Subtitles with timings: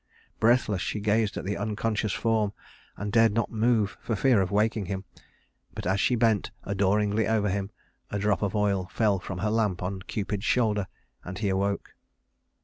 [0.39, 2.53] Breathless she gazed at the unconscious form,
[2.97, 5.05] and dared not move for fear of waking him;
[5.75, 7.69] but as she bent adoringly over him
[8.09, 10.87] a drop of oil fell from her lamp on Cupid's shoulder,
[11.23, 11.93] and he awoke.